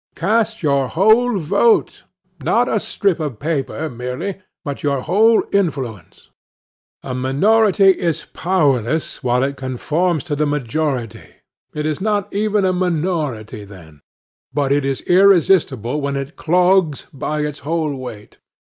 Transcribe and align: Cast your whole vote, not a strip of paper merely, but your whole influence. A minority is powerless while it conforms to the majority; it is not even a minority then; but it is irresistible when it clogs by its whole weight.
Cast 0.15 0.63
your 0.63 0.87
whole 0.87 1.37
vote, 1.37 2.05
not 2.43 2.67
a 2.67 2.79
strip 2.79 3.19
of 3.19 3.37
paper 3.37 3.87
merely, 3.87 4.41
but 4.65 4.81
your 4.81 5.01
whole 5.01 5.43
influence. 5.53 6.31
A 7.03 7.13
minority 7.13 7.91
is 7.91 8.25
powerless 8.25 9.21
while 9.23 9.43
it 9.43 9.57
conforms 9.57 10.23
to 10.23 10.35
the 10.35 10.47
majority; 10.47 11.35
it 11.75 11.85
is 11.85 12.01
not 12.01 12.33
even 12.33 12.65
a 12.65 12.73
minority 12.73 13.63
then; 13.63 14.01
but 14.51 14.71
it 14.71 14.83
is 14.83 15.01
irresistible 15.01 16.01
when 16.01 16.15
it 16.15 16.35
clogs 16.35 17.05
by 17.13 17.41
its 17.41 17.59
whole 17.59 17.95
weight. 17.95 18.39